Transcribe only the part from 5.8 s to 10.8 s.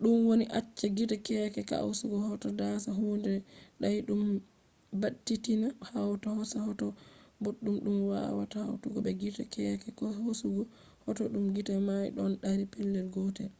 hawta hoosa hoto boɗɗum ɗum wawata hawtugo be gite keeke hosugo